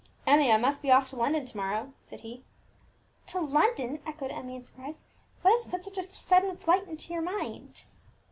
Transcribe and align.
"Emmie, 0.25 0.51
I 0.51 0.57
must 0.57 0.81
be 0.81 0.89
off 0.89 1.11
to 1.11 1.15
London 1.15 1.45
to 1.45 1.55
morrow," 1.55 1.93
said 2.01 2.21
he. 2.21 2.43
"To 3.27 3.39
London!" 3.39 3.99
echoed 4.03 4.31
Emmie 4.31 4.55
in 4.55 4.63
surprise. 4.65 5.03
"What 5.43 5.51
has 5.51 5.65
put 5.67 5.83
such 5.83 5.99
a 5.99 6.09
sudden 6.09 6.57
flight 6.57 6.87
into 6.87 7.13
your 7.13 7.21
mind?" 7.21 7.83